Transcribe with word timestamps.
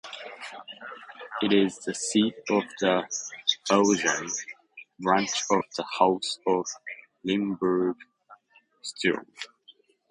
It 1.43 1.53
is 1.53 1.77
the 1.77 1.93
seat 1.93 2.33
of 2.49 2.63
the 2.79 3.03
Belgian 3.69 4.31
branch 4.99 5.29
of 5.51 5.61
the 5.77 5.85
House 5.99 6.39
of 6.47 6.65
Limburg-Stirum. 7.23 9.27